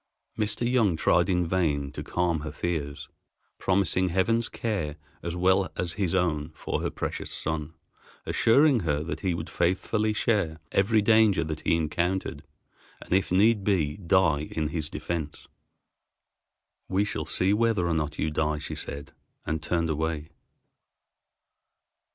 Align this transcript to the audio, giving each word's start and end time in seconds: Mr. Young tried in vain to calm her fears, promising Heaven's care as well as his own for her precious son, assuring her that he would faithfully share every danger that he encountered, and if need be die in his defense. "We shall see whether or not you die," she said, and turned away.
Mr. 0.35 0.67
Young 0.67 0.95
tried 0.97 1.29
in 1.29 1.45
vain 1.45 1.91
to 1.91 2.01
calm 2.03 2.39
her 2.39 2.51
fears, 2.51 3.07
promising 3.59 4.09
Heaven's 4.09 4.49
care 4.49 4.95
as 5.21 5.35
well 5.35 5.71
as 5.77 5.93
his 5.93 6.15
own 6.15 6.49
for 6.55 6.81
her 6.81 6.89
precious 6.89 7.29
son, 7.31 7.75
assuring 8.25 8.79
her 8.79 9.03
that 9.03 9.19
he 9.19 9.35
would 9.35 9.47
faithfully 9.47 10.11
share 10.11 10.57
every 10.71 11.03
danger 11.03 11.43
that 11.43 11.59
he 11.59 11.75
encountered, 11.77 12.41
and 12.99 13.13
if 13.13 13.31
need 13.31 13.63
be 13.63 13.95
die 13.95 14.49
in 14.55 14.69
his 14.69 14.89
defense. 14.89 15.47
"We 16.89 17.05
shall 17.05 17.27
see 17.27 17.53
whether 17.53 17.87
or 17.87 17.93
not 17.93 18.17
you 18.17 18.31
die," 18.31 18.57
she 18.57 18.73
said, 18.73 19.11
and 19.45 19.61
turned 19.61 19.91
away. 19.91 20.29